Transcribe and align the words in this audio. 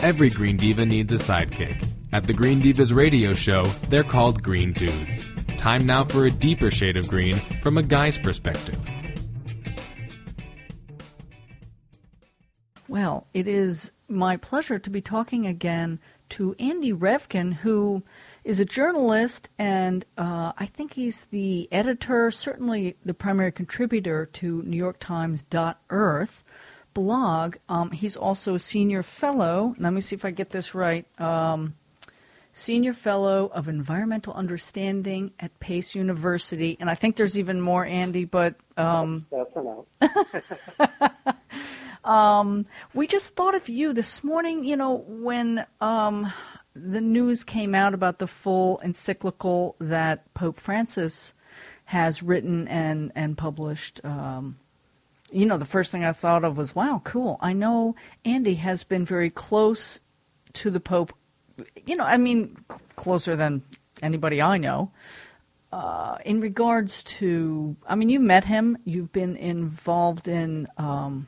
Every 0.00 0.30
Green 0.30 0.56
Diva 0.56 0.86
needs 0.86 1.12
a 1.12 1.16
sidekick. 1.16 1.84
At 2.12 2.28
the 2.28 2.32
Green 2.32 2.62
Divas 2.62 2.94
radio 2.94 3.34
show, 3.34 3.64
they're 3.90 4.04
called 4.04 4.44
Green 4.44 4.72
Dudes. 4.72 5.28
Time 5.56 5.84
now 5.86 6.04
for 6.04 6.24
a 6.24 6.30
deeper 6.30 6.70
shade 6.70 6.96
of 6.96 7.08
green 7.08 7.34
from 7.64 7.76
a 7.76 7.82
guy's 7.82 8.16
perspective. 8.16 8.78
Well, 12.86 13.26
it 13.34 13.48
is 13.48 13.90
my 14.08 14.36
pleasure 14.36 14.78
to 14.78 14.88
be 14.88 15.00
talking 15.00 15.48
again 15.48 15.98
to 16.30 16.54
Andy 16.60 16.92
Revkin, 16.92 17.52
who 17.52 18.04
is 18.44 18.60
a 18.60 18.64
journalist, 18.64 19.50
and 19.58 20.04
uh, 20.16 20.52
I 20.56 20.66
think 20.66 20.94
he's 20.94 21.26
the 21.26 21.68
editor, 21.72 22.30
certainly 22.30 22.96
the 23.04 23.14
primary 23.14 23.50
contributor 23.50 24.26
to 24.26 24.62
New 24.62 24.76
York 24.76 25.00
Times 25.00 25.44
Earth 25.90 26.44
blog. 26.98 27.56
Um, 27.68 27.92
he's 27.92 28.16
also 28.16 28.56
a 28.56 28.58
senior 28.58 29.04
fellow. 29.04 29.76
Let 29.78 29.92
me 29.92 30.00
see 30.00 30.16
if 30.16 30.24
I 30.24 30.32
get 30.32 30.50
this 30.50 30.74
right. 30.74 31.06
Um, 31.20 31.74
senior 32.50 32.92
fellow 32.92 33.46
of 33.54 33.68
environmental 33.68 34.34
understanding 34.34 35.30
at 35.38 35.60
Pace 35.60 35.94
University, 35.94 36.76
and 36.80 36.90
I 36.90 36.96
think 36.96 37.14
there's 37.14 37.38
even 37.38 37.60
more, 37.60 37.86
Andy. 37.86 38.24
But 38.24 38.56
um, 38.76 39.26
that's 39.30 39.54
enough. 39.54 41.36
um, 42.04 42.66
we 42.94 43.06
just 43.06 43.36
thought 43.36 43.54
of 43.54 43.68
you 43.68 43.92
this 43.92 44.24
morning. 44.24 44.64
You 44.64 44.76
know 44.76 45.04
when 45.06 45.64
um, 45.80 46.32
the 46.74 47.00
news 47.00 47.44
came 47.44 47.76
out 47.76 47.94
about 47.94 48.18
the 48.18 48.26
full 48.26 48.80
encyclical 48.80 49.76
that 49.78 50.34
Pope 50.34 50.56
Francis 50.56 51.32
has 51.84 52.24
written 52.24 52.66
and 52.66 53.12
and 53.14 53.38
published. 53.38 54.04
Um, 54.04 54.58
you 55.30 55.46
know, 55.46 55.58
the 55.58 55.64
first 55.64 55.92
thing 55.92 56.04
I 56.04 56.12
thought 56.12 56.44
of 56.44 56.58
was, 56.58 56.74
wow, 56.74 57.02
cool. 57.04 57.38
I 57.40 57.52
know 57.52 57.94
Andy 58.24 58.54
has 58.54 58.84
been 58.84 59.04
very 59.04 59.30
close 59.30 60.00
to 60.54 60.70
the 60.70 60.80
Pope. 60.80 61.12
You 61.86 61.96
know, 61.96 62.04
I 62.04 62.16
mean, 62.16 62.56
closer 62.96 63.36
than 63.36 63.62
anybody 64.02 64.40
I 64.40 64.58
know. 64.58 64.92
Uh, 65.70 66.16
in 66.24 66.40
regards 66.40 67.02
to, 67.02 67.76
I 67.86 67.94
mean, 67.94 68.08
you 68.08 68.20
met 68.20 68.44
him. 68.44 68.78
You've 68.84 69.12
been 69.12 69.36
involved 69.36 70.26
in 70.26 70.66
um, 70.78 71.26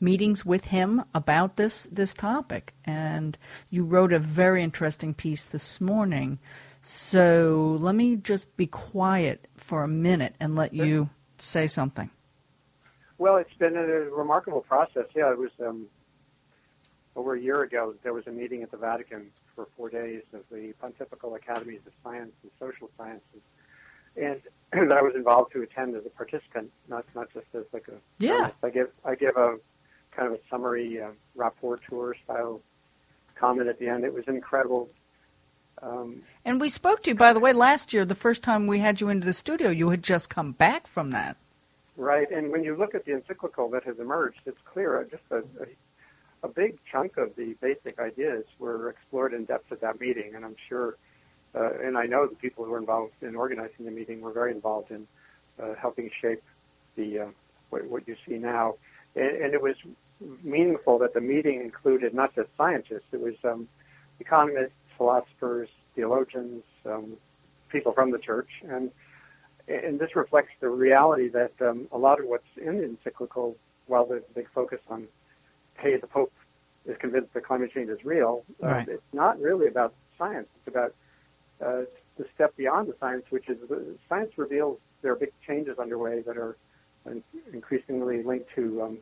meetings 0.00 0.46
with 0.46 0.66
him 0.66 1.04
about 1.14 1.56
this 1.56 1.86
this 1.92 2.14
topic, 2.14 2.72
and 2.86 3.36
you 3.68 3.84
wrote 3.84 4.14
a 4.14 4.18
very 4.18 4.62
interesting 4.62 5.12
piece 5.12 5.44
this 5.44 5.78
morning. 5.78 6.38
So 6.80 7.76
let 7.80 7.94
me 7.94 8.16
just 8.16 8.56
be 8.56 8.66
quiet 8.66 9.46
for 9.56 9.84
a 9.84 9.88
minute 9.88 10.34
and 10.40 10.56
let 10.56 10.72
you 10.72 11.10
say 11.38 11.66
something. 11.66 12.10
Well, 13.22 13.36
it's 13.36 13.54
been 13.54 13.76
a 13.76 13.86
remarkable 13.86 14.62
process. 14.62 15.04
Yeah, 15.14 15.30
it 15.30 15.38
was 15.38 15.52
um, 15.64 15.86
over 17.14 17.34
a 17.34 17.40
year 17.40 17.62
ago. 17.62 17.94
There 18.02 18.12
was 18.12 18.26
a 18.26 18.32
meeting 18.32 18.64
at 18.64 18.72
the 18.72 18.76
Vatican 18.76 19.30
for 19.54 19.68
four 19.76 19.90
days 19.90 20.22
of 20.32 20.40
the 20.50 20.72
Pontifical 20.80 21.36
Academies 21.36 21.82
of 21.86 21.92
Science 22.02 22.32
and 22.42 22.50
Social 22.58 22.90
Sciences, 22.98 23.42
and 24.16 24.40
I 24.92 25.02
was 25.02 25.14
involved 25.14 25.52
to 25.52 25.62
attend 25.62 25.94
as 25.94 26.04
a 26.04 26.10
participant, 26.10 26.72
not 26.88 27.04
not 27.14 27.32
just 27.32 27.46
as 27.54 27.62
like 27.72 27.86
a. 27.86 27.92
Yeah. 28.18 28.50
I 28.60 28.70
give 28.70 28.90
I 29.04 29.14
give 29.14 29.36
a 29.36 29.56
kind 30.10 30.26
of 30.26 30.32
a 30.32 30.40
summary 30.50 31.00
uh, 31.00 31.10
rapporteur 31.36 32.14
style 32.24 32.60
comment 33.36 33.68
at 33.68 33.78
the 33.78 33.86
end. 33.86 34.02
It 34.02 34.12
was 34.12 34.26
incredible. 34.26 34.88
Um, 35.80 36.22
and 36.44 36.60
we 36.60 36.68
spoke 36.68 37.04
to 37.04 37.10
you, 37.10 37.14
by 37.14 37.32
the 37.32 37.38
way, 37.38 37.52
last 37.52 37.92
year. 37.92 38.04
The 38.04 38.16
first 38.16 38.42
time 38.42 38.66
we 38.66 38.80
had 38.80 39.00
you 39.00 39.08
into 39.08 39.26
the 39.26 39.32
studio, 39.32 39.70
you 39.70 39.90
had 39.90 40.02
just 40.02 40.28
come 40.28 40.50
back 40.50 40.88
from 40.88 41.12
that. 41.12 41.36
Right, 42.02 42.28
and 42.32 42.50
when 42.50 42.64
you 42.64 42.74
look 42.74 42.96
at 42.96 43.04
the 43.04 43.12
encyclical 43.12 43.70
that 43.70 43.84
has 43.84 44.00
emerged, 44.00 44.40
it's 44.44 44.60
clear 44.64 45.00
uh, 45.00 45.04
just 45.04 45.22
a, 45.30 45.36
a, 45.36 45.66
a 46.42 46.48
big 46.48 46.78
chunk 46.84 47.16
of 47.16 47.36
the 47.36 47.54
basic 47.60 48.00
ideas 48.00 48.44
were 48.58 48.88
explored 48.88 49.32
in 49.32 49.44
depth 49.44 49.70
at 49.70 49.82
that 49.82 50.00
meeting, 50.00 50.34
and 50.34 50.44
I'm 50.44 50.56
sure, 50.68 50.96
uh, 51.54 51.74
and 51.80 51.96
I 51.96 52.06
know 52.06 52.26
the 52.26 52.34
people 52.34 52.64
who 52.64 52.72
were 52.72 52.78
involved 52.78 53.22
in 53.22 53.36
organizing 53.36 53.86
the 53.86 53.92
meeting 53.92 54.20
were 54.20 54.32
very 54.32 54.50
involved 54.50 54.90
in 54.90 55.06
uh, 55.62 55.74
helping 55.74 56.10
shape 56.10 56.42
the 56.96 57.20
uh, 57.20 57.26
what, 57.70 57.84
what, 57.84 58.08
you 58.08 58.16
see 58.26 58.36
now, 58.36 58.74
and, 59.14 59.36
and, 59.36 59.54
it 59.54 59.62
was 59.62 59.76
meaningful 60.42 60.98
that 60.98 61.14
the 61.14 61.20
meeting 61.20 61.60
included 61.60 62.14
not 62.14 62.34
just 62.34 62.48
scientists; 62.56 63.06
it 63.12 63.20
was 63.20 63.36
um, 63.44 63.68
economists, 64.18 64.74
philosophers, 64.96 65.68
theologians, 65.94 66.64
um, 66.84 67.16
people 67.68 67.92
from 67.92 68.10
the 68.10 68.18
church, 68.18 68.60
and 68.68 68.90
and 69.68 69.98
this 69.98 70.16
reflects 70.16 70.52
the 70.60 70.68
reality 70.68 71.28
that 71.28 71.52
um, 71.60 71.88
a 71.92 71.98
lot 71.98 72.20
of 72.20 72.26
what's 72.26 72.56
in 72.56 72.78
the 72.78 72.84
encyclical, 72.84 73.56
while 73.86 74.06
the 74.06 74.22
big 74.34 74.48
focus 74.48 74.80
on, 74.88 75.06
hey, 75.78 75.96
the 75.96 76.06
Pope 76.06 76.32
is 76.86 76.96
convinced 76.96 77.32
that 77.34 77.44
climate 77.44 77.72
change 77.72 77.88
is 77.88 78.04
real, 78.04 78.44
uh, 78.62 78.84
it's 78.88 79.12
not 79.12 79.40
really 79.40 79.66
about 79.66 79.94
science. 80.18 80.48
It's 80.56 80.68
about 80.68 80.94
uh, 81.60 81.82
the 82.16 82.26
step 82.34 82.56
beyond 82.56 82.88
the 82.88 82.96
science, 82.98 83.24
which 83.30 83.48
is 83.48 83.70
uh, 83.70 83.76
science 84.08 84.36
reveals 84.36 84.78
there 85.00 85.12
are 85.12 85.16
big 85.16 85.32
changes 85.46 85.78
underway 85.78 86.20
that 86.22 86.36
are 86.36 86.56
increasingly 87.52 88.22
linked 88.22 88.52
to 88.54 88.82
um, 88.82 88.98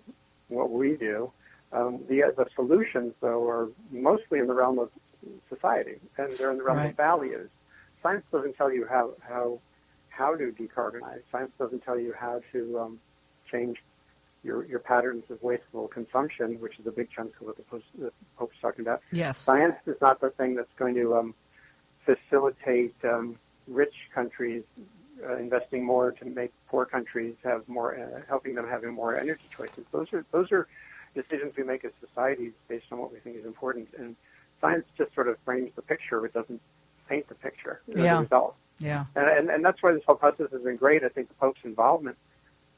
what 0.48 0.70
we 0.70 0.96
do. 0.96 1.30
Um, 1.72 2.00
the, 2.08 2.32
the 2.36 2.46
solutions, 2.54 3.14
though, 3.20 3.48
are 3.48 3.68
mostly 3.92 4.38
in 4.40 4.46
the 4.46 4.54
realm 4.54 4.78
of 4.78 4.90
society, 5.48 5.96
and 6.18 6.32
they're 6.36 6.50
in 6.50 6.58
the 6.58 6.64
realm 6.64 6.78
right. 6.78 6.90
of 6.90 6.96
values. 6.96 7.48
Science 8.02 8.24
doesn't 8.32 8.56
tell 8.56 8.72
you 8.72 8.86
how, 8.86 9.12
how 9.28 9.58
how 10.20 10.36
to 10.36 10.52
decarbonize. 10.52 11.22
Science 11.32 11.50
doesn't 11.58 11.82
tell 11.82 11.98
you 11.98 12.12
how 12.12 12.42
to 12.52 12.78
um, 12.78 12.98
change 13.50 13.82
your, 14.44 14.66
your 14.66 14.78
patterns 14.78 15.24
of 15.30 15.42
wasteful 15.42 15.88
consumption, 15.88 16.60
which 16.60 16.78
is 16.78 16.86
a 16.86 16.90
big 16.90 17.08
chunk 17.10 17.32
of 17.40 17.46
what 17.46 17.56
the, 17.56 17.62
Pope, 17.62 17.82
the 17.98 18.12
Pope's 18.36 18.56
talking 18.60 18.82
about. 18.82 19.00
Yes. 19.12 19.38
Science 19.38 19.76
is 19.86 19.98
not 20.00 20.20
the 20.20 20.28
thing 20.28 20.54
that's 20.54 20.74
going 20.76 20.94
to 20.94 21.16
um, 21.16 21.34
facilitate 22.04 22.94
um, 23.02 23.36
rich 23.66 24.08
countries 24.14 24.62
uh, 25.26 25.36
investing 25.36 25.84
more 25.84 26.12
to 26.12 26.24
make 26.26 26.52
poor 26.68 26.84
countries 26.84 27.34
have 27.42 27.66
more, 27.66 27.98
uh, 27.98 28.20
helping 28.28 28.54
them 28.54 28.68
having 28.68 28.92
more 28.92 29.18
energy 29.18 29.44
choices. 29.50 29.84
Those 29.90 30.12
are 30.12 30.24
those 30.32 30.50
are 30.52 30.66
decisions 31.14 31.54
we 31.56 31.62
make 31.62 31.84
as 31.84 31.92
societies 32.00 32.52
based 32.68 32.86
on 32.90 32.98
what 32.98 33.12
we 33.12 33.18
think 33.18 33.36
is 33.36 33.44
important. 33.44 33.88
And 33.98 34.16
science 34.62 34.86
just 34.96 35.14
sort 35.14 35.28
of 35.28 35.38
frames 35.40 35.72
the 35.76 35.82
picture; 35.82 36.24
it 36.24 36.32
doesn't 36.32 36.60
paint 37.06 37.28
the 37.28 37.34
picture 37.34 37.82
yeah. 37.86 38.16
a 38.16 38.20
result. 38.22 38.56
Yeah. 38.80 39.04
And, 39.14 39.28
and, 39.28 39.50
and 39.50 39.64
that's 39.64 39.82
why 39.82 39.92
this 39.92 40.02
whole 40.04 40.16
process 40.16 40.50
has 40.50 40.62
been 40.62 40.76
great. 40.76 41.04
I 41.04 41.08
think 41.08 41.28
the 41.28 41.34
Pope's 41.34 41.60
involvement, 41.64 42.16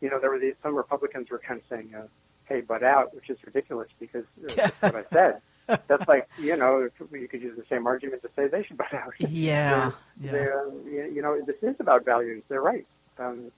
you 0.00 0.10
know, 0.10 0.18
there 0.18 0.30
were 0.30 0.38
these, 0.38 0.54
some 0.62 0.74
Republicans 0.74 1.30
were 1.30 1.38
kind 1.38 1.60
of 1.60 1.66
saying, 1.68 1.94
uh, 1.94 2.06
hey, 2.46 2.60
butt 2.60 2.82
out, 2.82 3.14
which 3.14 3.30
is 3.30 3.38
ridiculous 3.46 3.88
because 3.98 4.24
uh, 4.44 4.52
that's 4.56 4.82
what 4.82 4.96
I 4.96 5.04
said. 5.12 5.40
That's 5.86 6.06
like, 6.08 6.28
you 6.38 6.56
know, 6.56 6.88
you 7.12 7.28
could 7.28 7.40
use 7.40 7.56
the 7.56 7.64
same 7.68 7.86
argument 7.86 8.22
to 8.22 8.30
say 8.34 8.48
they 8.48 8.64
should 8.64 8.76
butt 8.76 8.92
out. 8.92 9.14
Yeah. 9.20 9.92
they're, 10.18 10.66
yeah. 10.84 10.92
They're, 10.92 11.08
you 11.08 11.22
know, 11.22 11.40
this 11.40 11.62
is 11.62 11.76
about 11.78 12.04
values. 12.04 12.42
They're 12.48 12.60
right. 12.60 12.86
Um, 13.18 13.52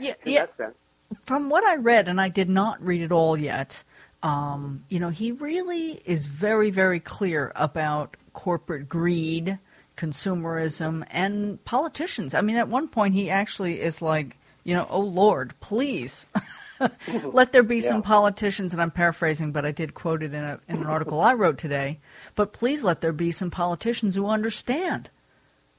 yeah, 0.00 0.14
yeah. 0.24 0.46
From 1.26 1.50
what 1.50 1.64
I 1.64 1.76
read, 1.76 2.08
and 2.08 2.20
I 2.20 2.28
did 2.28 2.48
not 2.48 2.82
read 2.82 3.02
it 3.02 3.12
all 3.12 3.36
yet, 3.36 3.82
um, 4.22 4.84
you 4.88 4.98
know, 4.98 5.10
he 5.10 5.32
really 5.32 6.00
is 6.04 6.26
very, 6.26 6.70
very 6.70 7.00
clear 7.00 7.52
about 7.54 8.16
corporate 8.32 8.88
greed 8.88 9.58
consumerism, 9.98 11.04
and 11.10 11.62
politicians. 11.64 12.32
I 12.32 12.40
mean, 12.40 12.56
at 12.56 12.68
one 12.68 12.88
point, 12.88 13.14
he 13.14 13.28
actually 13.28 13.80
is 13.80 14.00
like, 14.00 14.36
you 14.64 14.74
know, 14.74 14.86
oh 14.88 15.00
Lord, 15.00 15.52
please. 15.60 16.26
Let 17.24 17.52
there 17.52 17.64
be 17.64 17.76
yeah. 17.82 17.88
some 17.88 18.02
politicians, 18.02 18.72
and 18.72 18.80
I'm 18.80 18.92
paraphrasing, 18.92 19.50
but 19.50 19.66
I 19.66 19.72
did 19.72 19.94
quote 19.94 20.22
it 20.22 20.32
in, 20.32 20.42
a, 20.42 20.60
in 20.68 20.76
an 20.76 20.86
article 20.86 21.20
I 21.20 21.34
wrote 21.34 21.58
today. 21.58 21.98
But 22.36 22.52
please 22.52 22.84
let 22.84 23.00
there 23.00 23.12
be 23.12 23.32
some 23.32 23.50
politicians 23.50 24.14
who 24.14 24.28
understand 24.28 25.10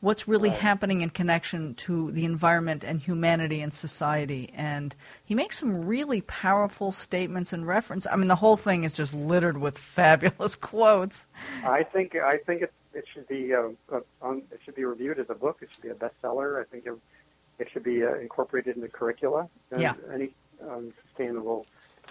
what's 0.01 0.27
really 0.27 0.49
right. 0.49 0.59
happening 0.59 1.01
in 1.01 1.09
connection 1.09 1.73
to 1.75 2.11
the 2.11 2.25
environment 2.25 2.83
and 2.83 2.99
humanity 2.99 3.61
and 3.61 3.73
society. 3.73 4.49
And 4.53 4.95
he 5.23 5.35
makes 5.35 5.57
some 5.57 5.85
really 5.85 6.21
powerful 6.21 6.91
statements 6.91 7.53
and 7.53 7.67
reference. 7.67 8.07
I 8.09 8.15
mean, 8.15 8.27
the 8.27 8.35
whole 8.35 8.57
thing 8.57 8.83
is 8.83 8.93
just 8.93 9.13
littered 9.13 9.57
with 9.57 9.77
fabulous 9.97 10.55
quotes. 10.55 11.25
I 11.63 11.83
think 11.83 12.15
I 12.15 12.37
think 12.37 12.61
it's 12.61 12.73
it 12.93 13.05
should 13.13 13.27
be 13.27 13.53
uh, 13.53 13.69
uh, 13.91 14.01
on, 14.21 14.43
it 14.51 14.59
should 14.63 14.75
be 14.75 14.85
reviewed 14.85 15.19
as 15.19 15.29
a 15.29 15.35
book. 15.35 15.59
It 15.61 15.69
should 15.73 15.83
be 15.83 15.89
a 15.89 15.95
bestseller. 15.95 16.59
I 16.59 16.65
think 16.65 16.85
it, 16.85 16.93
it 17.59 17.69
should 17.71 17.83
be 17.83 18.03
uh, 18.03 18.15
incorporated 18.15 18.75
into 18.75 18.87
curricula. 18.87 19.49
And 19.71 19.81
yeah. 19.81 19.93
Any 20.13 20.29
um, 20.69 20.93
sustainable 21.05 21.65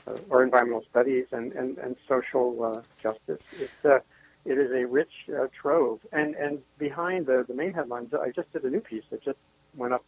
uh, 0.06 0.16
or 0.30 0.42
environmental 0.42 0.84
studies 0.90 1.26
and 1.32 1.52
and 1.52 1.78
and 1.78 1.96
social 2.06 2.62
uh, 2.64 2.82
justice. 3.02 3.40
It's 3.58 3.84
uh, 3.84 4.00
it 4.44 4.56
is 4.58 4.70
a 4.72 4.86
rich 4.86 5.12
uh, 5.28 5.48
trove. 5.52 6.00
And 6.12 6.34
and 6.34 6.62
behind 6.78 7.26
the 7.26 7.44
the 7.46 7.54
main 7.54 7.72
headlines, 7.72 8.14
I 8.14 8.30
just 8.30 8.52
did 8.52 8.62
a 8.64 8.70
new 8.70 8.80
piece 8.80 9.04
that 9.10 9.22
just 9.22 9.38
went 9.76 9.92
up 9.92 10.04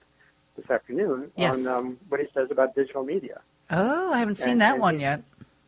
this 0.56 0.70
afternoon 0.70 1.30
yes. 1.36 1.66
on 1.66 1.66
um, 1.66 1.98
what 2.08 2.20
he 2.20 2.26
says 2.34 2.50
about 2.50 2.74
digital 2.74 3.04
media. 3.04 3.40
Oh, 3.70 4.12
I 4.12 4.18
haven't 4.18 4.34
seen 4.34 4.52
and, 4.52 4.60
that 4.62 4.72
and 4.74 4.82
one 4.82 4.96
he, 4.96 5.02
yet. 5.02 5.22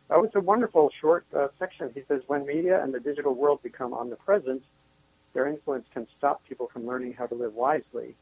Oh, 0.09 0.23
it's 0.23 0.35
a 0.35 0.41
wonderful 0.41 0.91
short 0.99 1.25
uh, 1.33 1.47
section. 1.57 1.89
He 1.95 2.03
says, 2.07 2.21
when 2.27 2.45
media 2.45 2.83
and 2.83 2.93
the 2.93 2.99
digital 2.99 3.33
world 3.33 3.63
become 3.63 3.93
omnipresent, 3.93 4.61
their 5.33 5.47
influence 5.47 5.85
can 5.93 6.07
stop 6.17 6.43
people 6.47 6.67
from 6.67 6.85
learning 6.85 7.13
how 7.13 7.25
to 7.27 7.35
live 7.35 7.55
wisely, 7.55 8.15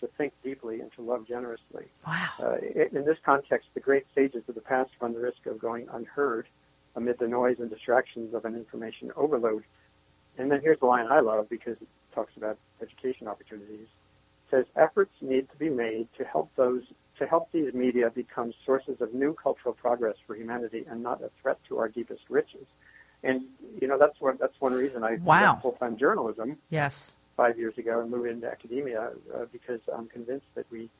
to 0.00 0.06
think 0.06 0.32
deeply, 0.42 0.80
and 0.80 0.92
to 0.94 1.02
love 1.02 1.26
generously. 1.26 1.86
Wow. 2.06 2.28
Uh, 2.40 2.56
in 2.56 3.04
this 3.04 3.18
context, 3.24 3.68
the 3.74 3.80
great 3.80 4.06
sages 4.14 4.48
of 4.48 4.54
the 4.54 4.60
past 4.60 4.90
run 5.00 5.12
the 5.12 5.20
risk 5.20 5.46
of 5.46 5.58
going 5.58 5.88
unheard 5.92 6.46
amid 6.96 7.18
the 7.18 7.28
noise 7.28 7.58
and 7.60 7.70
distractions 7.70 8.34
of 8.34 8.44
an 8.44 8.54
information 8.54 9.12
overload. 9.16 9.64
And 10.38 10.50
then 10.50 10.60
here's 10.60 10.80
the 10.80 10.86
line 10.86 11.06
I 11.10 11.20
love 11.20 11.48
because 11.48 11.80
it 11.80 11.88
talks 12.14 12.36
about 12.36 12.58
education 12.80 13.28
opportunities. 13.28 13.86
It 14.46 14.50
says 14.50 14.64
efforts 14.76 15.12
need 15.20 15.50
to 15.50 15.56
be 15.56 15.70
made 15.70 16.08
to 16.18 16.24
help 16.24 16.50
those 16.56 16.84
to 17.18 17.26
help 17.26 17.52
these 17.52 17.74
media 17.74 18.08
become 18.08 18.54
sources 18.64 19.02
of 19.02 19.12
new 19.12 19.34
cultural 19.34 19.74
progress 19.74 20.16
for 20.26 20.34
humanity 20.34 20.86
and 20.88 21.02
not 21.02 21.22
a 21.22 21.30
threat 21.42 21.58
to 21.68 21.78
our 21.78 21.86
deepest 21.86 22.22
riches. 22.30 22.66
And 23.22 23.42
you 23.80 23.88
know 23.88 23.98
that's 23.98 24.20
one 24.20 24.36
that's 24.40 24.58
one 24.60 24.72
reason 24.72 25.04
I 25.04 25.16
wow. 25.16 25.58
full 25.60 25.72
time 25.72 25.96
journalism. 25.96 26.58
Yes. 26.70 27.16
Five 27.36 27.58
years 27.58 27.76
ago 27.78 28.00
and 28.00 28.10
moved 28.10 28.28
into 28.28 28.50
academia 28.50 29.12
uh, 29.34 29.46
because 29.52 29.80
I'm 29.92 30.06
convinced 30.06 30.46
that 30.54 30.66
we 30.70 30.90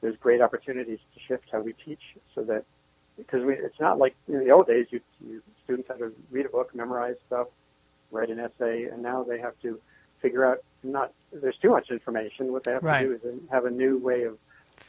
there's 0.00 0.16
great 0.16 0.40
opportunities 0.40 0.98
to 1.14 1.20
shift 1.20 1.44
how 1.50 1.60
we 1.60 1.72
teach 1.72 2.02
so 2.34 2.42
that 2.44 2.64
because 3.16 3.44
we, 3.44 3.54
it's 3.54 3.78
not 3.78 3.98
like 3.98 4.14
in 4.28 4.40
the 4.40 4.50
old 4.50 4.66
days 4.66 4.86
you, 4.90 5.00
you 5.26 5.42
students 5.64 5.88
had 5.88 5.98
to 5.98 6.12
read 6.30 6.46
a 6.46 6.48
book, 6.48 6.74
memorize 6.74 7.16
stuff, 7.26 7.48
write 8.10 8.30
an 8.30 8.40
essay, 8.40 8.84
and 8.84 9.02
now 9.02 9.22
they 9.22 9.38
have 9.38 9.58
to 9.62 9.80
figure 10.20 10.44
out 10.44 10.58
not 10.82 11.12
there's 11.32 11.56
too 11.56 11.70
much 11.70 11.90
information. 11.90 12.52
What 12.52 12.64
they 12.64 12.72
have 12.72 12.82
right. 12.82 13.02
to 13.02 13.18
do 13.18 13.28
is 13.28 13.40
have 13.50 13.64
a 13.64 13.70
new 13.70 13.98
way 13.98 14.24
of 14.24 14.38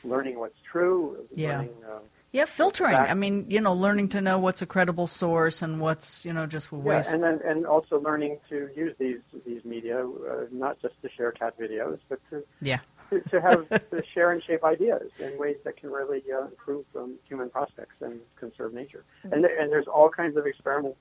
learning 0.04 0.40
what's 0.40 0.60
true. 0.62 1.26
Yeah. 1.34 1.58
Learning, 1.60 1.76
uh, 1.88 2.00
yeah, 2.34 2.46
filtering. 2.46 2.96
I 2.96 3.14
mean, 3.14 3.46
you 3.48 3.62
know, 3.62 3.74
learning 3.74 4.10
to 4.10 4.22
know 4.22 4.40
what's 4.40 4.64
a 4.64 4.66
credible 4.66 5.06
source 5.06 5.62
and 5.62 5.80
what's, 5.80 6.26
you 6.26 6.34
know, 6.34 6.48
just 6.48 6.72
waste. 6.72 7.10
Yeah, 7.10 7.14
and 7.14 7.24
then 7.24 7.40
and 7.46 7.66
also 7.68 8.02
learning 8.02 8.40
to 8.50 8.70
use 8.76 8.96
these 8.98 9.20
these 9.46 9.64
media 9.64 10.04
uh, 10.04 10.46
not 10.52 10.82
just 10.82 11.00
to 11.04 11.10
share 11.10 11.32
cat 11.32 11.58
videos, 11.60 12.00
but 12.10 12.20
to 12.32 12.44
yeah. 12.60 12.80
to, 13.12 13.22
to 13.22 13.40
have 13.40 13.70
to 13.70 14.04
share 14.12 14.32
and 14.32 14.44
shape 14.44 14.64
ideas 14.64 15.12
in 15.20 15.38
ways 15.38 15.58
that 15.64 15.78
can 15.78 15.92
really 15.92 16.24
uh, 16.34 16.46
improve 16.46 16.86
um, 16.96 17.14
human 17.28 17.52
prospects 17.52 17.98
and 18.02 18.20
conserve 18.36 18.74
nature. 18.74 19.04
And 19.32 19.44
there, 19.44 19.56
and 19.60 19.72
there's 19.72 19.88
all 19.88 20.10
kinds 20.10 20.36
of 20.36 20.48
experiments. 20.48 20.98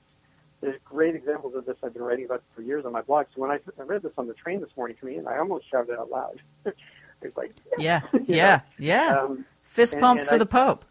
There's 0.60 0.78
great 0.84 1.14
examples 1.14 1.54
of 1.54 1.64
this 1.64 1.76
I've 1.82 1.94
been 1.94 2.02
writing 2.02 2.26
about 2.26 2.42
for 2.54 2.60
years 2.60 2.84
on 2.84 2.92
my 2.92 3.00
blog. 3.00 3.26
So 3.34 3.40
when 3.40 3.50
I, 3.50 3.58
I 3.80 3.84
read 3.84 4.02
this 4.02 4.12
on 4.18 4.28
the 4.28 4.34
train 4.34 4.60
this 4.60 4.70
morning 4.76 4.98
to 5.00 5.06
me, 5.06 5.16
and 5.16 5.26
I 5.26 5.38
almost 5.38 5.70
shouted 5.70 5.98
out 5.98 6.10
loud. 6.10 6.42
it's 7.22 7.36
like 7.38 7.52
yeah, 7.78 8.02
you 8.12 8.22
yeah, 8.26 8.60
yeah. 8.78 9.18
Um, 9.18 9.46
Fist 9.62 9.94
and- 9.94 10.02
pump 10.02 10.20
and 10.20 10.28
for 10.28 10.34
I- 10.34 10.38
the 10.38 10.46
Pope. 10.46 10.84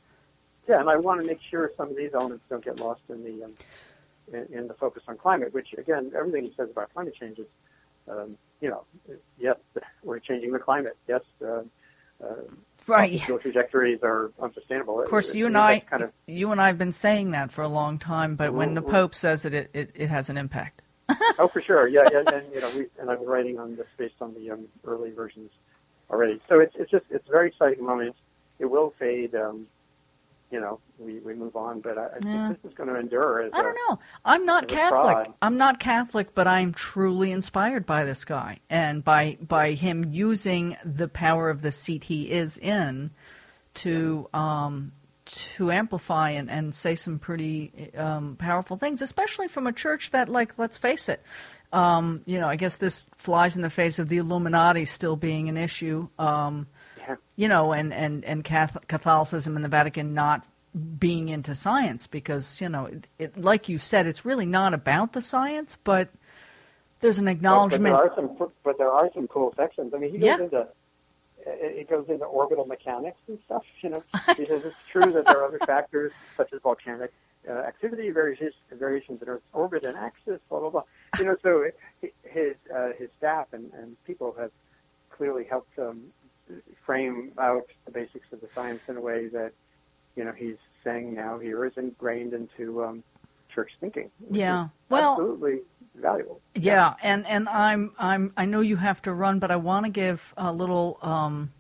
Yeah, 0.68 0.80
and 0.80 0.90
I 0.90 0.98
want 0.98 1.22
to 1.22 1.28
make 1.28 1.40
sure 1.50 1.72
some 1.78 1.90
of 1.90 1.96
these 1.96 2.12
elements 2.14 2.44
don't 2.50 2.64
get 2.64 2.80
lost 2.80 3.02
in 3.10 3.24
the 3.24 3.44
um, 3.46 3.54
in, 4.34 4.60
in 4.60 4.68
the 4.68 4.74
focus 4.74 5.04
on 5.08 5.18
climate. 5.18 5.54
Which 5.54 5.74
again, 5.78 6.12
everything 6.18 6.44
he 6.44 6.54
says 6.56 6.70
about 6.70 6.94
climate 6.94 7.16
change 7.20 7.40
is, 7.40 7.48
um, 8.08 8.36
you 8.62 8.70
know, 8.70 8.84
yes, 9.40 9.58
we're 10.04 10.20
changing 10.20 10.52
the 10.52 10.60
climate. 10.60 10.98
Yes, 11.08 11.22
uh, 11.44 11.62
uh, 12.24 12.28
Right. 12.88 13.22
fuel 13.22 13.38
trajectories 13.38 14.00
are 14.02 14.32
unsustainable. 14.42 15.02
Of 15.02 15.08
course, 15.08 15.36
you 15.36 15.46
and 15.46 15.58
I, 15.58 15.80
kind 15.80 16.02
of 16.04 16.12
you 16.26 16.52
and 16.52 16.60
I 16.60 16.68
have 16.68 16.78
been 16.80 16.92
saying 16.92 17.32
that 17.32 17.52
for 17.52 17.62
a 17.62 17.68
long 17.68 18.00
time, 18.00 18.36
but 18.36 18.54
when 18.54 18.74
the 18.74 18.82
Mhm. 18.82 18.90
Pope 18.90 19.14
says 19.14 19.46
it, 19.46 19.54
it, 19.54 19.70
it, 19.74 19.92
it 19.94 20.10
has 20.10 20.30
an 20.30 20.38
impact. 20.38 20.82
oh 21.40 21.48
for 21.48 21.62
sure, 21.62 21.88
yeah, 21.88 22.08
yeah, 22.12 22.24
and 22.34 22.46
you 22.54 22.60
know, 22.62 22.72
we, 22.76 22.86
and 23.00 23.10
I've 23.12 23.20
been 23.20 23.28
writing 23.28 23.60
on 23.60 23.76
this 23.76 23.86
based 23.98 24.16
on 24.22 24.34
the 24.34 24.52
um, 24.52 24.68
early 24.86 25.12
versions 25.12 25.52
already. 26.10 26.42
So 26.50 26.60
it's 26.60 26.76
it's 26.76 26.90
just 26.90 27.06
it's 27.12 27.28
a 27.28 27.32
very 27.32 27.50
exciting 27.50 27.86
moment. 27.86 28.16
It 28.60 28.66
will 28.66 28.94
fade. 28.98 29.36
Um, 29.36 29.68
you 30.52 30.60
know, 30.60 30.80
we, 31.00 31.20
we 31.20 31.34
move 31.34 31.56
on, 31.56 31.80
but 31.82 31.98
I, 31.98 32.06
I 32.06 32.08
Yeah. 32.24 32.48
think 32.48 32.62
this 32.62 32.72
is 32.72 32.78
going 32.78 32.90
to 32.90 33.00
endure. 33.00 33.44
I 33.44 33.48
a- 33.48 33.52
don't 33.64 33.78
know. 33.90 34.00
I'm 34.26 34.46
not 34.46 34.68
Catholic. 34.68 35.30
I'm 35.42 35.58
not 35.58 35.80
Catholic, 35.80 36.36
but 36.36 36.48
I'm 36.48 36.74
truly 36.74 37.32
inspired 37.32 37.86
by 37.86 38.04
this 38.04 38.26
guy 38.26 38.60
and 38.70 39.04
by 39.04 39.38
by 39.42 39.72
him 39.74 40.06
using 40.12 40.78
the 40.84 41.08
power 41.08 41.50
of 41.50 41.62
the 41.62 41.72
seat 41.72 42.04
he 42.06 42.30
is 42.32 42.58
in 42.58 43.12
to 43.76 44.28
um, 44.34 44.92
to 45.26 45.72
amplify 45.72 46.32
and, 46.32 46.50
and 46.50 46.76
say 46.76 46.96
some 46.96 47.18
pretty 47.18 47.92
um, 47.96 48.36
powerful 48.36 48.76
things, 48.76 49.02
especially 49.02 49.48
from 49.48 49.68
a 49.68 49.72
church 49.72 50.12
that, 50.12 50.28
like, 50.28 50.58
let's 50.60 50.78
face 50.78 51.08
it, 51.08 51.22
um, 51.72 52.22
you 52.26 52.40
know, 52.40 52.50
I 52.50 52.58
guess 52.58 52.76
this 52.76 53.06
flies 53.16 53.56
in 53.56 53.62
the 53.62 53.70
face 53.70 54.00
of 54.00 54.10
the 54.10 54.18
Illuminati 54.18 54.84
still 54.86 55.16
being 55.16 55.48
an 55.50 55.58
issue. 55.58 56.10
Um. 56.20 56.68
You 57.36 57.48
know, 57.48 57.74
and, 57.74 57.94
and, 57.94 58.24
and 58.26 58.44
Catholicism 58.44 59.56
and 59.56 59.64
the 59.66 59.70
Vatican 59.70 60.14
not 60.14 60.46
being 61.00 61.30
into 61.30 61.54
science 61.54 62.08
because, 62.08 62.62
you 62.62 62.70
know, 62.70 62.86
it, 62.86 63.08
it, 63.20 63.38
like 63.38 63.68
you 63.70 63.78
said, 63.78 64.08
it's 64.08 64.24
really 64.26 64.46
not 64.46 64.74
about 64.74 65.14
the 65.14 65.22
science, 65.22 65.78
but 65.84 66.10
there's 67.02 67.18
an 67.18 67.28
acknowledgement. 67.28 67.94
But 67.94 68.00
there 68.02 68.12
are 68.12 68.16
some, 68.16 68.52
but 68.64 68.78
there 68.78 68.92
are 68.92 69.10
some 69.14 69.28
cool 69.28 69.54
sections. 69.58 69.94
I 69.94 69.98
mean, 69.98 70.12
he 70.12 70.18
goes 70.18 70.26
Yeah. 70.40 70.44
into 70.46 70.68
it 71.44 71.90
goes 71.90 72.06
into 72.08 72.24
orbital 72.26 72.66
mechanics 72.66 73.18
and 73.28 73.40
stuff. 73.46 73.64
You 73.82 73.90
know, 73.90 74.04
he 74.38 74.46
says 74.46 74.64
it's 74.64 74.76
true 74.88 75.12
that 75.12 75.26
there 75.26 75.40
are 75.40 75.46
other 75.46 75.58
factors 75.60 76.12
such 76.38 76.54
as 76.54 76.62
volcanic 76.62 77.12
uh, 77.50 77.54
activity, 77.54 78.12
variations, 78.12 78.54
variations 78.72 79.24
in 79.24 79.28
Earth's 79.28 79.44
orbit 79.52 79.84
and 79.84 79.98
axis, 79.98 80.40
blah 80.50 80.60
blah 80.60 80.70
blah. 80.70 80.84
You 81.18 81.26
know, 81.26 81.36
so 81.42 81.62
it- 81.62 82.14
his 82.24 82.56
uh, 82.74 82.90
his 82.98 83.10
staff 83.18 83.48
and, 83.54 83.72
and 83.74 83.98
people 84.06 84.36
have 84.38 84.52
clearly 85.10 85.44
helped 85.44 85.78
um, 85.80 86.02
frame 86.86 87.32
out 87.38 87.68
the 87.86 87.92
basics 87.92 88.32
of 88.32 88.42
the 88.42 88.48
science 88.54 88.82
in 88.88 88.98
a 88.98 89.02
way 89.02 89.28
that 89.28 89.52
you 90.16 90.24
know 90.24 90.32
he's 90.32 90.58
saying 90.84 91.14
now 91.14 91.38
here 91.40 91.66
is 91.66 91.74
ingrained 91.78 92.34
into 92.34 92.84
um, 92.84 93.04
church 93.54 93.72
thinking. 93.80 94.10
Yeah. 94.30 94.70
Well- 94.90 95.14
absolutely 95.14 95.60
valuable. 95.96 96.42
Yeah, 96.56 96.94
and, 97.04 97.26
and 97.28 97.48
I'm 97.50 97.94
I'm 98.00 98.34
I 98.38 98.46
know 98.46 98.62
you 98.62 98.78
have 98.78 99.02
to 99.04 99.14
run, 99.14 99.40
but 99.40 99.52
I 99.52 99.56
want 99.58 99.86
to 99.86 99.92
give 99.92 100.34
a 100.38 100.52
little 100.52 100.98
um, 101.02 101.52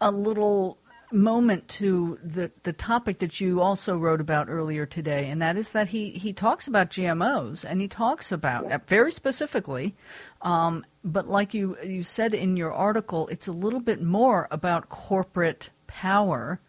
a 0.00 0.10
little 0.10 0.78
moment 1.12 1.68
to 1.68 2.18
the 2.22 2.50
the 2.62 2.72
topic 2.72 3.18
that 3.18 3.40
you 3.40 3.60
also 3.60 3.96
wrote 3.96 4.20
about 4.20 4.48
earlier 4.48 4.86
today, 4.86 5.28
and 5.28 5.40
that 5.42 5.56
is 5.56 5.70
that 5.72 5.88
he 5.88 6.10
he 6.10 6.32
talks 6.32 6.66
about 6.66 6.90
GMOs 6.90 7.64
and 7.64 7.80
he 7.80 7.88
talks 7.88 8.32
about 8.32 8.70
uh, 8.70 8.78
very 8.86 9.10
specifically, 9.10 9.94
um, 10.42 10.84
but 11.04 11.26
like 11.28 11.54
you 11.54 11.76
you 11.82 12.02
said 12.02 12.34
in 12.34 12.56
your 12.56 12.72
article, 12.72 13.28
it's 13.28 13.46
a 13.46 13.52
little 13.52 13.80
bit 13.80 14.02
more 14.02 14.48
about 14.50 14.88
corporate 14.88 15.70
power. 15.86 16.60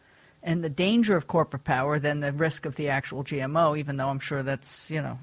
And 0.44 0.64
the 0.64 0.70
danger 0.70 1.18
of 1.18 1.28
corporate 1.28 1.66
power 1.66 2.00
than 2.00 2.22
the 2.22 2.32
risk 2.32 2.66
of 2.66 2.78
the 2.78 2.88
actual 2.88 3.22
GMO, 3.22 3.78
even 3.78 3.98
though 3.98 4.08
I'm 4.08 4.20
sure 4.20 4.44
that's 4.44 4.90
you 4.90 5.02
know 5.02 5.20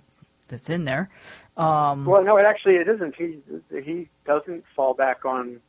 that's 0.48 0.68
in 0.68 0.84
there. 0.84 1.08
Um, 1.56 2.04
Well, 2.04 2.24
no, 2.24 2.36
it 2.36 2.44
actually 2.44 2.76
it 2.76 2.88
isn't. 2.88 3.14
He 3.16 3.38
he 3.82 4.08
doesn't 4.24 4.64
fall 4.74 4.94
back 4.94 5.24
on. 5.24 5.60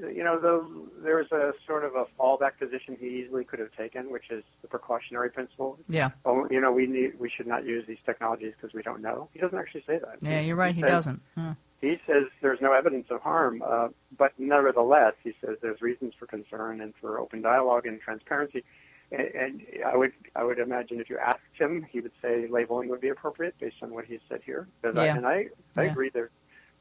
You 0.00 0.24
know, 0.24 0.38
though 0.38 0.66
there's 1.02 1.30
a 1.32 1.52
sort 1.66 1.84
of 1.84 1.94
a 1.94 2.06
fallback 2.18 2.58
position 2.58 2.96
he 2.98 3.06
easily 3.22 3.44
could 3.44 3.58
have 3.58 3.72
taken, 3.76 4.10
which 4.10 4.30
is 4.30 4.42
the 4.62 4.68
precautionary 4.68 5.30
principle. 5.30 5.78
yeah, 5.88 6.10
Oh, 6.24 6.46
you 6.50 6.60
know, 6.60 6.72
we 6.72 6.86
need 6.86 7.18
we 7.18 7.28
should 7.28 7.46
not 7.46 7.64
use 7.66 7.86
these 7.86 7.98
technologies 8.06 8.54
because 8.58 8.72
we 8.74 8.82
don't 8.82 9.02
know. 9.02 9.28
He 9.34 9.38
doesn't 9.40 9.58
actually 9.58 9.84
say 9.86 9.98
that. 9.98 10.16
yeah, 10.22 10.40
you're 10.40 10.56
right. 10.56 10.74
He 10.74 10.80
says- 10.80 10.90
doesn't. 10.90 11.22
Hmm. 11.36 11.50
He 11.80 11.98
says 12.06 12.24
there's 12.42 12.60
no 12.60 12.72
evidence 12.74 13.06
of 13.10 13.22
harm, 13.22 13.62
uh, 13.66 13.88
but 14.18 14.32
nevertheless, 14.38 15.14
he 15.24 15.34
says 15.42 15.56
there's 15.62 15.80
reasons 15.80 16.12
for 16.18 16.26
concern 16.26 16.82
and 16.82 16.92
for 17.00 17.18
open 17.18 17.40
dialogue 17.40 17.86
and 17.86 17.98
transparency. 18.00 18.64
And, 19.10 19.22
and 19.34 19.62
I 19.86 19.96
would 19.96 20.12
I 20.36 20.44
would 20.44 20.58
imagine 20.58 21.00
if 21.00 21.08
you 21.08 21.16
asked 21.18 21.40
him, 21.54 21.82
he 21.90 22.00
would 22.00 22.12
say 22.22 22.46
labeling 22.48 22.88
would 22.90 23.00
be 23.00 23.08
appropriate 23.08 23.58
based 23.58 23.76
on 23.82 23.90
what 23.94 24.04
he 24.04 24.20
said 24.28 24.40
here. 24.44 24.68
Because 24.82 24.96
I, 24.98 25.06
Yeah. 25.06 25.16
and 25.16 25.26
I 25.26 25.48
I 25.76 25.84
Yeah. 25.84 25.90
agree 25.92 26.10
that 26.10 26.28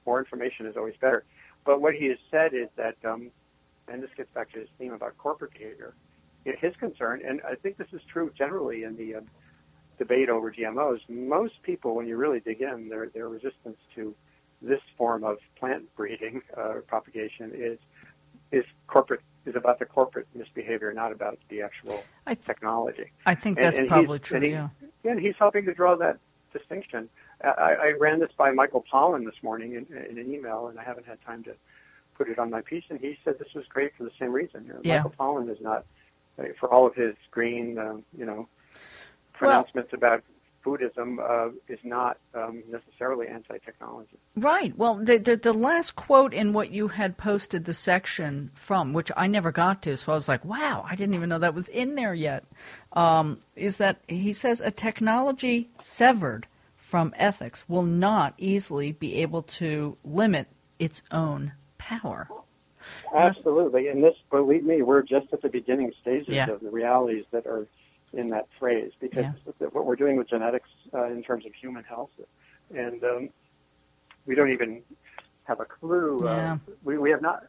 more 0.05 0.19
information 0.19 0.65
is 0.65 0.75
always 0.75 0.95
better. 0.97 1.23
But 1.69 1.81
what 1.81 1.93
he 1.93 2.07
has 2.07 2.17
said 2.31 2.55
is 2.55 2.67
that, 2.77 2.95
um, 3.05 3.29
and 3.87 4.01
this 4.01 4.09
gets 4.17 4.31
back 4.31 4.51
to 4.53 4.59
his 4.59 4.69
theme 4.79 4.91
about 4.91 5.15
corporate 5.19 5.53
behavior. 5.53 5.93
His 6.43 6.75
concern, 6.77 7.21
and 7.23 7.41
I 7.47 7.53
think 7.53 7.77
this 7.77 7.89
is 7.93 8.01
true 8.11 8.31
generally 8.35 8.85
in 8.85 8.97
the 8.97 9.17
um, 9.17 9.25
debate 9.99 10.29
over 10.29 10.51
GMOs. 10.51 11.01
Most 11.07 11.61
people, 11.61 11.93
when 11.93 12.07
you 12.07 12.17
really 12.17 12.39
dig 12.39 12.61
in, 12.63 12.89
their 12.89 13.09
their 13.09 13.29
resistance 13.29 13.77
to 13.93 14.15
this 14.63 14.81
form 14.97 15.23
of 15.23 15.37
plant 15.59 15.95
breeding 15.95 16.41
uh, 16.57 16.77
propagation 16.87 17.51
is 17.53 17.77
is 18.51 18.65
corporate 18.87 19.21
is 19.45 19.55
about 19.55 19.77
the 19.77 19.85
corporate 19.85 20.25
misbehavior, 20.33 20.91
not 20.91 21.11
about 21.11 21.37
the 21.49 21.61
actual 21.61 22.03
I 22.25 22.33
th- 22.33 22.47
technology. 22.47 23.11
I 23.27 23.35
think 23.35 23.57
And- 23.59 23.65
that's 23.67 23.77
and 23.77 23.87
probably 23.87 24.17
true. 24.17 24.37
and 24.37 24.43
he- 24.43 24.51
yeah. 24.53 24.69
And 25.03 25.19
he's 25.19 25.35
helping 25.37 25.65
to 25.65 25.73
draw 25.75 25.95
that 25.97 26.17
distinction. 26.51 27.09
I, 27.43 27.75
I 27.81 27.91
ran 27.99 28.19
this 28.19 28.31
by 28.37 28.51
Michael 28.51 28.83
Pollan 28.91 29.25
this 29.25 29.41
morning 29.41 29.73
in, 29.73 29.85
in 29.95 30.17
an 30.17 30.33
email, 30.33 30.67
and 30.67 30.79
I 30.79 30.83
haven't 30.83 31.07
had 31.07 31.21
time 31.25 31.43
to 31.43 31.53
put 32.15 32.27
it 32.29 32.37
on 32.37 32.49
my 32.49 32.61
piece. 32.61 32.83
And 32.89 32.99
he 32.99 33.17
said 33.23 33.39
this 33.39 33.53
was 33.53 33.65
great 33.67 33.95
for 33.97 34.03
the 34.03 34.11
same 34.19 34.31
reason. 34.31 34.65
You 34.65 34.73
know, 34.73 34.79
Yeah. 34.83 34.97
Michael 34.97 35.15
Pollan 35.17 35.49
is 35.49 35.61
not, 35.61 35.85
for 36.59 36.71
all 36.71 36.85
of 36.85 36.95
his 36.95 37.15
green, 37.31 37.77
uh, 37.77 37.97
you 38.17 38.25
know, 38.25 38.35
Well- 38.35 38.47
pronouncements 39.33 39.93
about 39.93 40.23
Buddhism, 40.61 41.19
uh, 41.23 41.49
is 41.69 41.79
not 41.85 42.17
um, 42.33 42.61
necessarily 42.69 43.29
anti-technology. 43.29 44.19
Right. 44.35 44.77
Well, 44.77 44.95
the, 44.95 45.17
the 45.17 45.37
the 45.37 45.53
last 45.53 45.95
quote 45.95 46.33
in 46.33 46.51
what 46.51 46.69
you 46.69 46.89
had 46.89 47.15
posted 47.15 47.63
the 47.63 47.73
section 47.73 48.51
from, 48.53 48.91
which 48.91 49.09
I 49.15 49.27
never 49.27 49.53
got 49.53 49.81
to, 49.83 49.95
so 49.95 50.11
I 50.11 50.15
was 50.15 50.27
like, 50.27 50.43
"Wow, 50.43 50.83
I 50.85 50.95
didn't 50.95 51.15
even 51.15 51.29
know 51.29 51.39
that 51.39 51.53
was 51.53 51.69
in 51.69 51.95
there 51.95 52.13
yet." 52.13 52.43
Um, 52.91 53.39
is 53.55 53.77
that 53.77 54.01
he 54.09 54.33
says 54.33 54.59
a 54.59 54.69
technology 54.69 55.69
severed 55.79 56.45
from 56.89 57.13
ethics 57.17 57.63
will 57.67 57.83
not 57.83 58.33
easily 58.39 58.91
be 58.91 59.17
able 59.21 59.43
to 59.43 59.95
limit 60.03 60.47
its 60.79 61.03
own 61.11 61.51
power. 61.77 62.27
Absolutely, 63.13 63.89
and 63.89 64.03
this, 64.03 64.15
believe 64.31 64.63
me, 64.63 64.81
we're 64.81 65.03
just 65.03 65.31
at 65.31 65.43
the 65.43 65.49
beginning 65.49 65.93
stages 66.01 66.29
Yeah. 66.29 66.49
of 66.49 66.61
the 66.61 66.71
realities 66.71 67.25
that 67.29 67.45
are 67.45 67.67
in 68.13 68.25
that 68.29 68.47
phrase 68.57 68.91
because 68.99 69.25
Yeah. 69.59 69.67
what 69.67 69.85
we're 69.85 69.95
doing 69.95 70.15
with 70.17 70.29
genetics 70.29 70.69
uh, 70.91 71.03
in 71.03 71.21
terms 71.21 71.45
of 71.45 71.53
human 71.53 71.83
health, 71.83 72.09
and 72.75 73.03
um, 73.03 73.29
we 74.25 74.33
don't 74.33 74.49
even 74.49 74.81
have 75.43 75.59
a 75.59 75.65
clue. 75.65 76.19
Yeah. 76.23 76.53
Uh, 76.53 76.57
we, 76.83 76.97
we 76.97 77.11
have 77.11 77.21
not 77.21 77.45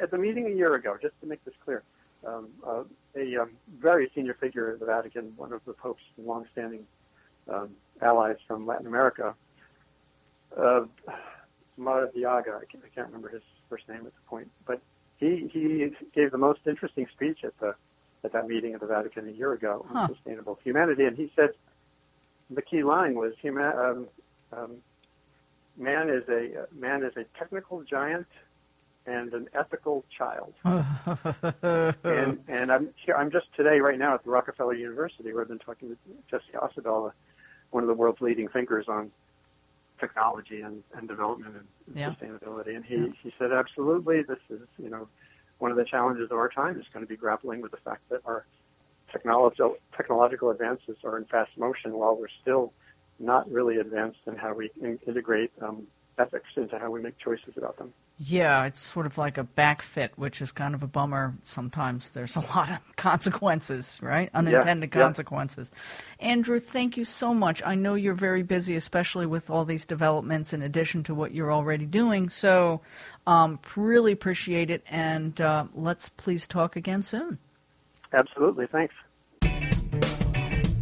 at 0.00 0.10
the 0.10 0.18
meeting 0.18 0.46
a 0.46 0.50
year 0.50 0.74
ago. 0.74 0.98
Just 1.00 1.14
to 1.20 1.26
make 1.26 1.44
this 1.44 1.54
clear, 1.64 1.84
um, 2.26 2.48
uh, 2.66 2.82
a 3.14 3.36
um, 3.36 3.50
very 3.78 4.10
senior 4.12 4.34
figure 4.34 4.72
in 4.72 4.80
the 4.80 4.86
Vatican, 4.86 5.32
one 5.36 5.52
of 5.52 5.64
the 5.66 5.72
Pope's 5.72 6.02
longstanding 6.18 6.84
um, 7.48 7.70
allies 8.00 8.36
from 8.46 8.66
Latin 8.66 8.86
America, 8.86 9.34
uh, 10.56 10.84
Maradiaga, 11.78 12.60
I 12.60 12.64
can't, 12.70 12.84
I 12.84 12.88
can't 12.94 13.06
remember 13.08 13.28
his 13.28 13.42
first 13.68 13.88
name 13.88 13.98
at 14.06 14.14
the 14.14 14.20
point, 14.28 14.50
but 14.66 14.80
he 15.18 15.48
he 15.52 15.92
gave 16.14 16.30
the 16.30 16.38
most 16.38 16.60
interesting 16.66 17.06
speech 17.12 17.44
at 17.44 17.58
the 17.58 17.74
at 18.24 18.32
that 18.32 18.46
meeting 18.46 18.74
at 18.74 18.80
the 18.80 18.86
Vatican 18.86 19.28
a 19.28 19.32
year 19.32 19.52
ago 19.52 19.84
Huh. 19.90 20.00
on 20.00 20.08
sustainable 20.14 20.58
humanity, 20.62 21.04
and 21.04 21.16
he 21.16 21.30
said 21.34 21.50
the 22.50 22.62
key 22.62 22.82
line 22.82 23.14
was 23.14 23.34
human, 23.40 23.64
um, 23.64 24.06
um, 24.52 24.76
man 25.76 26.10
is 26.10 26.28
a 26.28 26.66
man 26.72 27.02
is 27.02 27.16
a 27.16 27.24
technical 27.38 27.82
giant 27.82 28.26
and 29.06 29.32
an 29.32 29.48
ethical 29.54 30.04
child. 30.16 30.52
and 30.64 32.38
and 32.48 32.70
I'm 32.70 32.90
here. 32.96 33.16
I'm 33.16 33.30
just 33.30 33.46
today, 33.56 33.80
right 33.80 33.98
now, 33.98 34.14
at 34.14 34.22
the 34.24 34.30
Rockefeller 34.30 34.74
University, 34.74 35.32
where 35.32 35.42
I've 35.42 35.48
been 35.48 35.58
talking 35.58 35.88
to 35.88 35.96
Jesse 36.30 36.52
Ausubel, 36.54 37.12
one 37.72 37.82
of 37.82 37.88
the 37.88 37.94
world's 37.94 38.20
leading 38.20 38.48
thinkers 38.48 38.86
on 38.88 39.10
technology 39.98 40.60
and, 40.60 40.82
and 40.94 41.08
development 41.08 41.56
and 41.56 41.96
Yeah. 41.96 42.10
sustainability. 42.10 42.74
And 42.76 42.84
he, 42.84 43.12
he 43.22 43.32
said, 43.38 43.52
absolutely, 43.52 44.22
this 44.22 44.38
is 44.48 44.60
you 44.78 44.90
know 44.90 45.08
one 45.58 45.70
of 45.70 45.76
the 45.76 45.84
challenges 45.84 46.30
of 46.30 46.38
our 46.38 46.48
time 46.48 46.78
is 46.78 46.86
going 46.92 47.04
to 47.04 47.08
be 47.08 47.16
grappling 47.16 47.60
with 47.60 47.70
the 47.70 47.78
fact 47.78 48.08
that 48.10 48.20
our 48.24 48.44
technological 49.10 49.76
technological 49.96 50.50
advances 50.50 50.96
are 51.04 51.18
in 51.18 51.24
fast 51.26 51.56
motion, 51.56 51.92
while 51.92 52.16
we're 52.16 52.36
still 52.40 52.72
not 53.18 53.50
really 53.50 53.76
advanced 53.76 54.20
in 54.26 54.36
how 54.36 54.54
we 54.54 54.70
in, 54.80 54.98
integrate 55.06 55.52
um, 55.60 55.86
ethics 56.18 56.48
into 56.56 56.78
how 56.78 56.90
we 56.90 57.00
make 57.00 57.18
choices 57.18 57.54
about 57.56 57.76
them. 57.78 57.92
Yeah, 58.18 58.66
it's 58.66 58.80
sort 58.80 59.06
of 59.06 59.18
like 59.18 59.38
a 59.38 59.42
back 59.42 59.82
fit, 59.82 60.12
which 60.16 60.40
is 60.40 60.52
kind 60.52 60.74
of 60.74 60.82
a 60.82 60.86
bummer. 60.86 61.34
Sometimes 61.42 62.10
there's 62.10 62.36
a 62.36 62.40
lot 62.56 62.70
of 62.70 62.78
consequences, 62.96 63.98
right? 64.02 64.30
Unintended 64.34 64.94
yeah. 64.94 65.02
consequences. 65.02 65.72
Andrew, 66.20 66.60
thank 66.60 66.96
you 66.96 67.04
so 67.04 67.34
much. 67.34 67.62
I 67.64 67.74
know 67.74 67.94
you're 67.94 68.14
very 68.14 68.42
busy, 68.42 68.76
especially 68.76 69.26
with 69.26 69.50
all 69.50 69.64
these 69.64 69.86
developments 69.86 70.52
in 70.52 70.62
addition 70.62 71.02
to 71.04 71.14
what 71.14 71.32
you're 71.32 71.52
already 71.52 71.86
doing. 71.86 72.28
So, 72.28 72.80
um, 73.26 73.58
really 73.76 74.12
appreciate 74.12 74.70
it. 74.70 74.82
And 74.88 75.40
uh, 75.40 75.66
let's 75.74 76.08
please 76.08 76.46
talk 76.46 76.76
again 76.76 77.02
soon. 77.02 77.38
Absolutely, 78.12 78.66
thanks. 78.66 78.94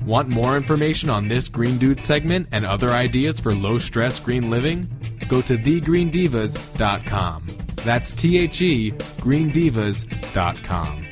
Want 0.04 0.28
more 0.28 0.56
information 0.56 1.08
on 1.08 1.28
this 1.28 1.46
Green 1.46 1.78
Dude 1.78 2.00
segment 2.00 2.49
and 2.52 2.64
other 2.64 2.90
ideas 2.90 3.38
for 3.38 3.54
low 3.54 3.78
stress 3.78 4.18
green 4.18 4.50
living? 4.50 4.88
Go 5.30 5.40
to 5.42 5.56
thegreendivas.com. 5.56 7.46
That's 7.76 8.10
T 8.10 8.38
H 8.38 8.62
E 8.62 8.90
greendivas.com. 8.90 11.10